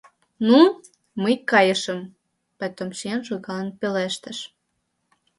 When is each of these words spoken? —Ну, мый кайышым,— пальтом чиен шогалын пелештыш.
—Ну, 0.47 0.59
мый 1.21 1.35
кайышым,— 1.51 1.99
пальтом 2.57 2.89
чиен 2.97 3.21
шогалын 3.27 3.69
пелештыш. 3.79 4.37